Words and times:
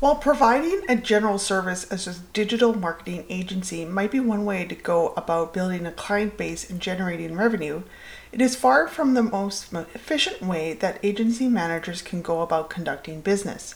While 0.00 0.14
providing 0.14 0.82
a 0.88 0.94
general 0.94 1.38
service 1.38 1.82
as 1.90 2.06
a 2.06 2.20
digital 2.32 2.72
marketing 2.72 3.24
agency 3.28 3.84
might 3.84 4.12
be 4.12 4.20
one 4.20 4.44
way 4.44 4.64
to 4.64 4.76
go 4.76 5.08
about 5.16 5.52
building 5.52 5.86
a 5.86 5.90
client 5.90 6.36
base 6.36 6.70
and 6.70 6.78
generating 6.78 7.34
revenue, 7.34 7.82
it 8.30 8.40
is 8.40 8.54
far 8.54 8.86
from 8.86 9.14
the 9.14 9.24
most 9.24 9.72
efficient 9.72 10.40
way 10.40 10.72
that 10.74 11.00
agency 11.02 11.48
managers 11.48 12.00
can 12.00 12.22
go 12.22 12.42
about 12.42 12.70
conducting 12.70 13.22
business. 13.22 13.74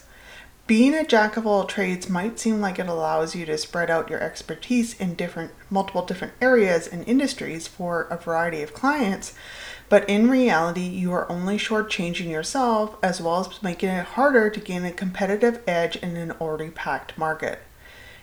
Being 0.69 0.95
a 0.95 1.04
jack 1.04 1.37
of 1.37 1.45
all 1.45 1.64
trades 1.64 2.08
might 2.08 2.38
seem 2.38 2.60
like 2.60 2.78
it 2.78 2.87
allows 2.87 3.35
you 3.35 3.45
to 3.47 3.58
spread 3.58 3.90
out 3.90 4.08
your 4.08 4.22
expertise 4.22 4.99
in 5.01 5.17
different 5.17 5.51
multiple 5.69 6.06
different 6.06 6.35
areas 6.40 6.87
and 6.87 7.06
industries 7.08 7.67
for 7.67 8.03
a 8.04 8.17
variety 8.17 8.63
of 8.63 8.72
clients, 8.72 9.35
but 9.88 10.09
in 10.09 10.31
reality, 10.31 10.83
you 10.83 11.13
are 11.13 11.31
only 11.31 11.59
shortchanging 11.59 12.31
yourself 12.31 12.96
as 13.03 13.21
well 13.21 13.40
as 13.40 13.60
making 13.60 13.88
it 13.88 14.04
harder 14.04 14.51
to 14.51 14.60
gain 14.60 14.85
a 14.85 14.92
competitive 14.92 15.60
edge 15.67 15.96
in 15.96 16.16
an 16.16 16.30
already 16.41 16.70
packed 16.70 17.19
market. 17.19 17.59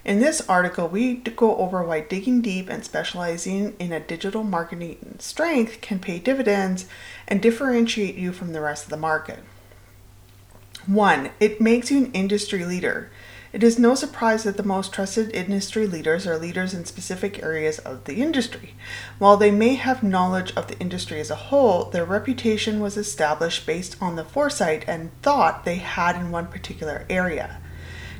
In 0.06 0.22
this 0.22 0.40
article, 0.48 0.88
we 0.88 1.16
go 1.16 1.58
over 1.58 1.84
why 1.84 2.00
digging 2.00 2.40
deep 2.40 2.70
and 2.70 2.86
specializing 2.86 3.76
in 3.80 3.92
a 3.92 4.00
digital 4.00 4.46
marketing 4.46 5.18
strength 5.20 5.82
can 5.82 6.00
pay 6.00 6.20
dividends 6.20 6.86
and 7.28 7.42
differentiate 7.42 8.16
you 8.16 8.32
from 8.32 8.54
the 8.54 8.62
rest 8.62 8.86
of 8.86 8.92
the 8.92 8.98
market. 8.98 9.40
One, 10.90 11.30
it 11.40 11.62
makes 11.62 11.92
you 11.92 12.00
an 12.00 12.12
industry 12.14 12.66
leader. 12.66 13.12
It 13.54 13.62
is 13.62 13.78
no 13.78 13.94
surprise 13.94 14.44
that 14.44 14.58
the 14.58 14.64
most 14.64 14.92
trusted 14.92 15.30
industry 15.36 15.86
leaders 15.86 16.26
are 16.26 16.36
leaders 16.36 16.74
in 16.74 16.84
specific 16.86 17.44
areas 17.44 17.78
of 17.78 18.06
the 18.06 18.24
industry. 18.24 18.74
While 19.20 19.38
they 19.38 19.52
may 19.52 19.76
have 19.76 20.02
knowledge 20.02 20.52
of 20.56 20.68
the 20.68 20.80
industry 20.80 21.20
as 21.20 21.30
a 21.30 21.36
whole, 21.36 21.86
their 21.86 22.06
reputation 22.06 22.80
was 22.80 22.98
established 22.98 23.68
based 23.68 23.98
on 24.02 24.16
the 24.16 24.24
foresight 24.24 24.84
and 24.88 25.12
thought 25.22 25.64
they 25.64 25.76
had 25.76 26.16
in 26.16 26.32
one 26.32 26.48
particular 26.48 27.06
area. 27.08 27.62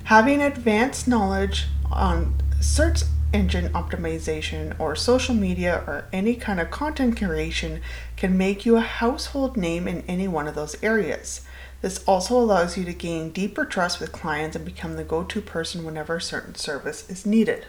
Having 0.04 0.44
advanced 0.44 1.08
knowledge 1.08 1.66
on 1.92 2.36
search 2.62 3.02
engine 3.34 3.70
optimization 3.70 4.80
or 4.80 4.96
social 4.96 5.34
media 5.34 5.84
or 5.88 6.08
any 6.14 6.36
kind 6.36 6.60
of 6.60 6.70
content 6.70 7.16
curation 7.16 7.82
can 8.16 8.38
make 8.38 8.64
you 8.64 8.76
a 8.76 8.82
household 8.82 9.58
name 9.58 9.88
in 9.88 10.04
any 10.08 10.28
one 10.28 10.48
of 10.48 10.54
those 10.54 10.76
areas. 10.84 11.42
This 11.82 12.04
also 12.06 12.38
allows 12.38 12.78
you 12.78 12.84
to 12.86 12.94
gain 12.94 13.30
deeper 13.32 13.66
trust 13.66 14.00
with 14.00 14.12
clients 14.12 14.56
and 14.56 14.66
become 14.66 14.96
the 14.96 15.04
go 15.04 15.24
to 15.24 15.42
person 15.42 15.86
whenever 15.86 16.18
a 16.18 16.22
certain 16.22 16.56
service 16.56 17.10
is 17.10 17.26
needed. 17.26 17.66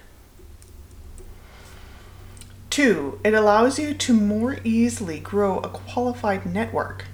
Two, 2.70 3.20
it 3.25 3.34
allows 3.34 3.78
you 3.78 3.94
to 3.94 4.12
more 4.12 4.58
easily 4.64 5.20
grow 5.20 5.58
a 5.58 5.69
qualified 5.69 6.47
network. 6.47 7.06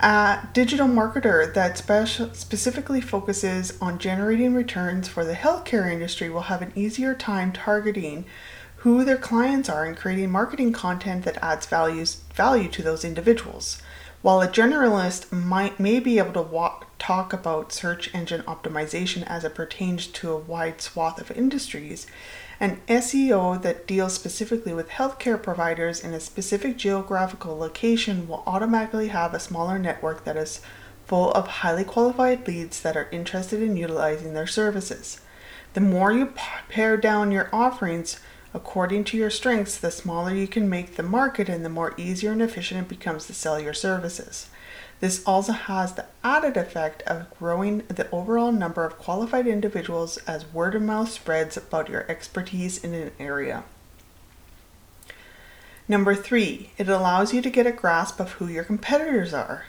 A 0.00 0.48
digital 0.52 0.88
marketer 0.88 1.52
that 1.54 1.78
specifically 1.78 3.00
focuses 3.00 3.78
on 3.80 3.98
generating 3.98 4.54
returns 4.54 5.08
for 5.08 5.24
the 5.24 5.34
healthcare 5.34 5.90
industry 5.90 6.28
will 6.28 6.42
have 6.42 6.60
an 6.60 6.72
easier 6.74 7.14
time 7.14 7.50
targeting 7.52 8.26
who 8.76 9.04
their 9.04 9.16
clients 9.16 9.70
are 9.70 9.84
and 9.84 9.96
creating 9.96 10.30
marketing 10.30 10.72
content 10.72 11.24
that 11.24 11.42
adds 11.42 11.64
values, 11.66 12.22
value 12.34 12.68
to 12.68 12.82
those 12.82 13.04
individuals. 13.04 13.80
While 14.26 14.42
a 14.42 14.48
generalist 14.48 15.30
might 15.30 15.78
may 15.78 16.00
be 16.00 16.18
able 16.18 16.32
to 16.32 16.42
walk, 16.42 16.98
talk 16.98 17.32
about 17.32 17.70
search 17.70 18.12
engine 18.12 18.42
optimization 18.42 19.22
as 19.24 19.44
it 19.44 19.54
pertains 19.54 20.08
to 20.08 20.32
a 20.32 20.36
wide 20.36 20.80
swath 20.80 21.20
of 21.20 21.30
industries, 21.30 22.08
an 22.58 22.80
SEO 22.88 23.62
that 23.62 23.86
deals 23.86 24.14
specifically 24.14 24.74
with 24.74 24.88
healthcare 24.88 25.40
providers 25.40 26.02
in 26.02 26.12
a 26.12 26.18
specific 26.18 26.76
geographical 26.76 27.56
location 27.56 28.26
will 28.26 28.42
automatically 28.48 29.06
have 29.10 29.32
a 29.32 29.38
smaller 29.38 29.78
network 29.78 30.24
that 30.24 30.36
is 30.36 30.60
full 31.04 31.30
of 31.30 31.46
highly 31.46 31.84
qualified 31.84 32.48
leads 32.48 32.82
that 32.82 32.96
are 32.96 33.08
interested 33.12 33.62
in 33.62 33.76
utilizing 33.76 34.34
their 34.34 34.48
services. 34.48 35.20
The 35.74 35.80
more 35.80 36.10
you 36.10 36.32
pare 36.68 36.96
down 36.96 37.30
your 37.30 37.48
offerings, 37.52 38.18
According 38.54 39.04
to 39.04 39.16
your 39.16 39.30
strengths, 39.30 39.76
the 39.76 39.90
smaller 39.90 40.32
you 40.32 40.48
can 40.48 40.68
make 40.68 40.96
the 40.96 41.02
market 41.02 41.48
and 41.48 41.64
the 41.64 41.68
more 41.68 41.94
easier 41.96 42.32
and 42.32 42.40
efficient 42.40 42.80
it 42.80 42.88
becomes 42.88 43.26
to 43.26 43.34
sell 43.34 43.60
your 43.60 43.74
services. 43.74 44.48
This 45.00 45.22
also 45.26 45.52
has 45.52 45.92
the 45.92 46.06
added 46.24 46.56
effect 46.56 47.02
of 47.02 47.30
growing 47.38 47.78
the 47.88 48.08
overall 48.10 48.52
number 48.52 48.84
of 48.84 48.98
qualified 48.98 49.46
individuals 49.46 50.16
as 50.26 50.50
word 50.52 50.74
of 50.74 50.82
mouth 50.82 51.10
spreads 51.10 51.56
about 51.56 51.90
your 51.90 52.10
expertise 52.10 52.82
in 52.82 52.94
an 52.94 53.12
area. 53.18 53.64
Number 55.88 56.14
three, 56.14 56.70
it 56.78 56.88
allows 56.88 57.34
you 57.34 57.42
to 57.42 57.50
get 57.50 57.66
a 57.66 57.72
grasp 57.72 58.18
of 58.18 58.32
who 58.32 58.48
your 58.48 58.64
competitors 58.64 59.34
are. 59.34 59.66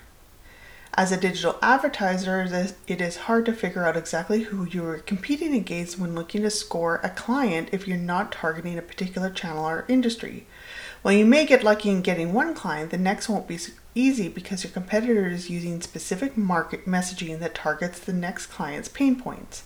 As 1.00 1.12
a 1.12 1.18
digital 1.18 1.60
advertiser, 1.62 2.74
it 2.88 3.02
is 3.02 3.18
hard 3.18 3.46
to 3.46 3.54
figure 3.54 3.86
out 3.86 3.96
exactly 3.96 4.42
who 4.42 4.66
you 4.66 4.84
are 4.84 4.98
competing 4.98 5.54
against 5.54 6.00
when 6.00 6.16
looking 6.16 6.42
to 6.42 6.50
score 6.50 7.00
a 7.04 7.12
client 7.12 7.70
if 7.72 7.88
you're 7.88 7.98
not 7.98 8.32
targeting 8.32 8.80
a 8.80 8.82
particular 8.82 9.30
channel 9.30 9.64
or 9.64 9.86
industry. 9.88 10.48
While 11.04 11.14
you 11.14 11.24
may 11.24 11.46
get 11.46 11.64
lucky 11.64 11.92
in 11.92 12.02
getting 12.02 12.34
one 12.34 12.56
client, 12.56 12.90
the 12.90 12.98
next 12.98 13.30
won't 13.30 13.48
be 13.48 13.60
easy 13.94 14.28
because 14.28 14.64
your 14.64 14.74
competitor 14.74 15.28
is 15.28 15.52
using 15.52 15.82
specific 15.82 16.36
market 16.36 16.88
messaging 16.88 17.38
that 17.42 17.54
targets 17.54 18.00
the 18.00 18.12
next 18.12 18.48
client's 18.48 18.90
pain 18.90 19.22
points. 19.22 19.66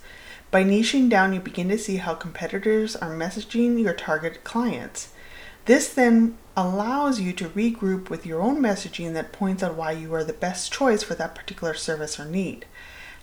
By 0.51 0.65
niching 0.65 1.09
down, 1.09 1.31
you 1.31 1.39
begin 1.39 1.69
to 1.69 1.77
see 1.77 1.95
how 1.95 2.13
competitors 2.13 2.97
are 2.97 3.15
messaging 3.15 3.81
your 3.81 3.93
target 3.93 4.43
clients. 4.43 5.13
This 5.63 5.93
then 5.93 6.37
allows 6.55 7.19
you 7.19 7.33
to 7.33 7.49
regroup 7.49 8.09
with 8.09 8.25
your 8.25 8.41
own 8.41 8.59
messaging 8.59 9.13
that 9.13 9.31
points 9.31 9.63
out 9.63 9.75
why 9.75 9.91
you 9.91 10.13
are 10.13 10.23
the 10.23 10.33
best 10.33 10.71
choice 10.71 11.03
for 11.03 11.15
that 11.15 11.35
particular 11.35 11.73
service 11.73 12.19
or 12.19 12.25
need. 12.25 12.65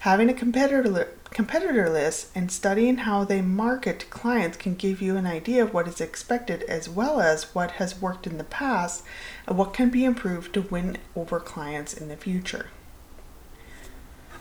Having 0.01 0.31
a 0.31 0.35
competitor, 0.35 1.09
competitor 1.31 1.91
list 1.91 2.29
and 2.35 2.53
studying 2.53 2.99
how 2.99 3.25
they 3.25 3.43
market 3.43 4.01
to 4.01 4.07
clients 4.07 4.57
can 4.57 4.75
give 4.75 5.03
you 5.03 5.17
an 5.17 5.27
idea 5.27 5.63
of 5.63 5.75
what 5.75 5.89
is 5.89 6.01
expected 6.01 6.63
as 6.63 6.89
well 6.89 7.21
as 7.21 7.55
what 7.55 7.73
has 7.73 8.01
worked 8.01 8.27
in 8.27 8.39
the 8.39 8.45
past 8.45 9.03
and 9.47 9.59
what 9.59 9.75
can 9.75 9.91
be 9.91 10.05
improved 10.05 10.55
to 10.55 10.63
win 10.63 10.99
over 11.17 11.41
clients 11.41 11.93
in 11.93 12.09
the 12.09 12.17
future. 12.17 12.67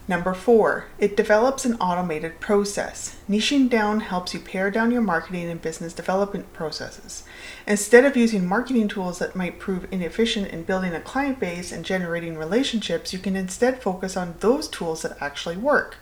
Number 0.09 0.33
four, 0.33 0.85
it 0.99 1.17
develops 1.17 1.65
an 1.65 1.75
automated 1.81 2.39
process. 2.39 3.17
Niching 3.29 3.69
down 3.69 3.99
helps 3.99 4.33
you 4.33 4.39
pare 4.39 4.71
down 4.71 4.89
your 4.89 5.01
marketing 5.01 5.49
and 5.49 5.61
business 5.61 5.91
development 5.91 6.53
processes. 6.53 7.25
Instead 7.67 8.05
of 8.05 8.15
using 8.15 8.47
marketing 8.47 8.87
tools 8.87 9.19
that 9.19 9.35
might 9.35 9.59
prove 9.59 9.85
inefficient 9.91 10.47
in 10.47 10.63
building 10.63 10.93
a 10.93 11.01
client 11.01 11.41
base 11.41 11.73
and 11.73 11.83
generating 11.83 12.37
relationships, 12.37 13.11
you 13.11 13.19
can 13.19 13.35
instead 13.35 13.81
focus 13.81 14.15
on 14.15 14.35
those 14.39 14.69
tools 14.69 15.01
that 15.01 15.17
actually 15.21 15.57
work. 15.57 15.97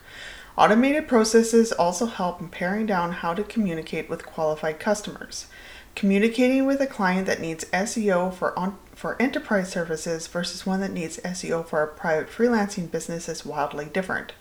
Automated 0.55 1.07
processes 1.07 1.71
also 1.71 2.05
help 2.05 2.39
in 2.39 2.49
paring 2.49 2.85
down 2.85 3.11
how 3.11 3.33
to 3.33 3.43
communicate 3.43 4.07
with 4.07 4.25
qualified 4.25 4.79
customers. 4.79 5.47
Communicating 5.95 6.65
with 6.65 6.81
a 6.81 6.87
client 6.87 7.25
that 7.25 7.39
needs 7.39 7.65
SEO 7.71 8.29
for 8.29 8.57
on- 8.59 8.77
for 8.93 9.21
enterprise 9.21 9.69
services 9.71 10.27
versus 10.27 10.65
one 10.65 10.81
that 10.81 10.91
needs 10.91 11.19
SEO 11.23 11.63
for 11.63 11.81
a 11.81 11.87
private 11.87 12.29
freelancing 12.29 12.91
business 12.91 13.27
is 13.29 13.45
wildly 13.45 13.85
different. 13.85 14.33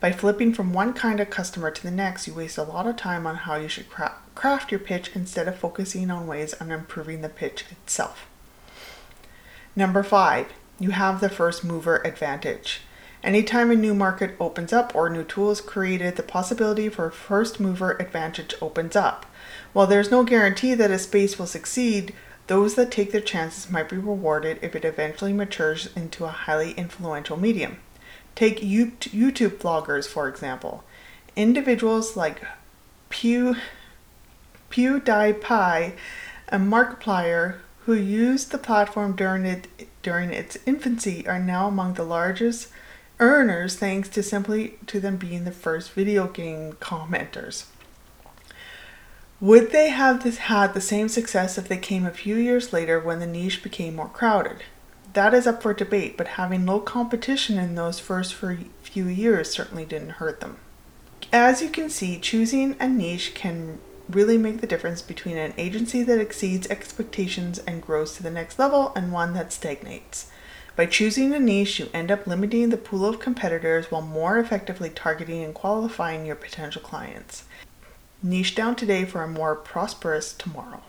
By 0.00 0.12
flipping 0.12 0.52
from 0.52 0.72
one 0.72 0.94
kind 0.94 1.20
of 1.20 1.30
customer 1.30 1.70
to 1.70 1.82
the 1.82 1.90
next, 1.90 2.26
you 2.26 2.34
waste 2.34 2.58
a 2.58 2.62
lot 2.62 2.86
of 2.86 2.96
time 2.96 3.26
on 3.26 3.36
how 3.36 3.56
you 3.56 3.68
should 3.68 3.88
cra- 3.88 4.16
craft 4.34 4.70
your 4.70 4.80
pitch 4.80 5.10
instead 5.14 5.48
of 5.48 5.58
focusing 5.58 6.10
on 6.10 6.26
ways 6.26 6.54
on 6.54 6.70
improving 6.72 7.20
the 7.20 7.28
pitch 7.28 7.66
itself. 7.70 8.26
Number 9.76 10.02
five, 10.02 10.46
you 10.78 10.90
have 10.90 11.20
the 11.20 11.28
first 11.28 11.62
mover 11.62 12.04
advantage. 12.06 12.80
Anytime 13.24 13.70
a 13.70 13.76
new 13.76 13.94
market 13.94 14.34
opens 14.40 14.72
up 14.72 14.94
or 14.96 15.08
new 15.08 15.22
tool 15.22 15.52
is 15.52 15.60
created, 15.60 16.16
the 16.16 16.24
possibility 16.24 16.88
for 16.88 17.10
first 17.10 17.60
mover 17.60 17.92
advantage 18.00 18.54
opens 18.60 18.96
up. 18.96 19.26
While 19.72 19.86
there's 19.86 20.10
no 20.10 20.24
guarantee 20.24 20.74
that 20.74 20.90
a 20.90 20.98
space 20.98 21.38
will 21.38 21.46
succeed, 21.46 22.14
those 22.48 22.74
that 22.74 22.90
take 22.90 23.12
their 23.12 23.20
chances 23.20 23.70
might 23.70 23.88
be 23.88 23.96
rewarded 23.96 24.58
if 24.60 24.74
it 24.74 24.84
eventually 24.84 25.32
matures 25.32 25.88
into 25.94 26.24
a 26.24 26.28
highly 26.28 26.72
influential 26.72 27.36
medium. 27.36 27.76
Take 28.34 28.60
YouTube 28.60 29.58
vloggers, 29.58 30.08
for 30.08 30.28
example. 30.28 30.82
Individuals 31.36 32.16
like 32.16 32.42
Pew, 33.08 33.54
PewDiePie, 34.70 35.92
a 36.48 36.58
Markiplier 36.58 37.58
who 37.84 37.94
used 37.94 38.50
the 38.50 38.58
platform 38.58 39.14
during, 39.14 39.44
it, 39.44 39.68
during 40.02 40.32
its 40.32 40.58
infancy, 40.66 41.26
are 41.28 41.38
now 41.38 41.68
among 41.68 41.94
the 41.94 42.04
largest 42.04 42.68
earners 43.22 43.76
thanks 43.76 44.08
to 44.08 44.22
simply 44.22 44.74
to 44.88 44.98
them 44.98 45.16
being 45.16 45.44
the 45.44 45.52
first 45.52 45.92
video 45.92 46.26
game 46.26 46.72
commenters. 46.74 47.66
Would 49.40 49.70
they 49.70 49.90
have 49.90 50.24
this, 50.24 50.38
had 50.38 50.74
the 50.74 50.80
same 50.80 51.08
success 51.08 51.56
if 51.56 51.68
they 51.68 51.76
came 51.76 52.04
a 52.04 52.10
few 52.10 52.36
years 52.36 52.72
later 52.72 52.98
when 52.98 53.20
the 53.20 53.26
niche 53.26 53.62
became 53.62 53.96
more 53.96 54.08
crowded? 54.08 54.64
That 55.12 55.34
is 55.34 55.46
up 55.46 55.62
for 55.62 55.72
debate, 55.72 56.16
but 56.16 56.28
having 56.38 56.66
low 56.66 56.80
competition 56.80 57.58
in 57.58 57.76
those 57.76 58.00
first 58.00 58.34
few 58.34 59.06
years 59.06 59.50
certainly 59.50 59.84
didn't 59.84 60.18
hurt 60.20 60.40
them. 60.40 60.56
As 61.32 61.62
you 61.62 61.70
can 61.70 61.90
see, 61.90 62.18
choosing 62.18 62.76
a 62.80 62.88
niche 62.88 63.34
can 63.34 63.78
really 64.10 64.36
make 64.36 64.60
the 64.60 64.66
difference 64.66 65.00
between 65.00 65.36
an 65.36 65.54
agency 65.56 66.02
that 66.02 66.20
exceeds 66.20 66.66
expectations 66.68 67.58
and 67.60 67.82
grows 67.82 68.16
to 68.16 68.22
the 68.22 68.30
next 68.30 68.58
level 68.58 68.92
and 68.96 69.12
one 69.12 69.32
that 69.34 69.52
stagnates. 69.52 70.30
By 70.74 70.86
choosing 70.86 71.34
a 71.34 71.38
niche, 71.38 71.78
you 71.80 71.88
end 71.92 72.10
up 72.10 72.26
limiting 72.26 72.70
the 72.70 72.78
pool 72.78 73.04
of 73.04 73.20
competitors 73.20 73.90
while 73.90 74.00
more 74.00 74.38
effectively 74.38 74.88
targeting 74.88 75.44
and 75.44 75.52
qualifying 75.52 76.24
your 76.24 76.36
potential 76.36 76.80
clients. 76.80 77.44
Niche 78.22 78.54
down 78.54 78.74
today 78.74 79.04
for 79.04 79.22
a 79.22 79.28
more 79.28 79.54
prosperous 79.54 80.32
tomorrow. 80.32 80.82